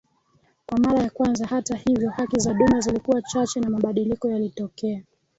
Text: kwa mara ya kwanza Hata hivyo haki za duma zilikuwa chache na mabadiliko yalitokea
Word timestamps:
kwa 0.65 0.79
mara 0.79 0.99
ya 0.99 1.09
kwanza 1.09 1.47
Hata 1.47 1.75
hivyo 1.75 2.09
haki 2.09 2.39
za 2.39 2.53
duma 2.53 2.79
zilikuwa 2.79 3.21
chache 3.21 3.59
na 3.59 3.69
mabadiliko 3.69 4.29
yalitokea 4.29 5.03